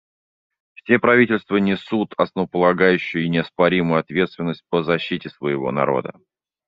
Все 0.73 0.97
правительства 0.97 1.57
несут 1.57 2.15
основополагающую 2.17 3.23
и 3.23 3.29
неоспоримую 3.29 3.99
ответственность 3.99 4.63
по 4.71 4.81
защите 4.81 5.29
своего 5.29 5.71
народа. 5.71 6.15